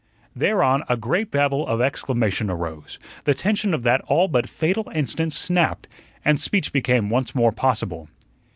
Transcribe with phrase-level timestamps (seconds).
[0.35, 2.97] Thereon a great babel of exclamation arose.
[3.25, 5.87] The tension of that all but fatal instant snapped,
[6.25, 8.09] and speech became once more possible.